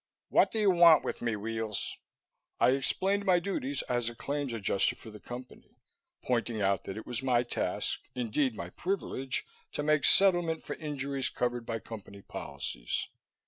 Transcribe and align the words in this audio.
What 0.29 0.49
do 0.49 0.57
you 0.57 0.71
want 0.71 1.03
with 1.05 1.21
me, 1.21 1.35
Weels?" 1.35 1.95
I 2.59 2.71
explained 2.71 3.23
my 3.23 3.39
duties 3.39 3.83
as 3.83 4.09
a 4.09 4.15
Claims 4.15 4.51
Adjuster 4.51 4.95
for 4.95 5.11
the 5.11 5.19
Company, 5.19 5.77
pointing 6.23 6.59
out 6.59 6.85
that 6.85 6.97
it 6.97 7.05
was 7.05 7.21
my 7.21 7.43
task, 7.43 7.99
indeed 8.15 8.55
my 8.55 8.71
privilege, 8.71 9.45
to 9.73 9.83
make 9.83 10.05
settlement 10.05 10.63
for 10.63 10.73
injuries 10.77 11.29
covered 11.29 11.67
by 11.67 11.77
Company 11.77 12.23
policies. 12.23 13.09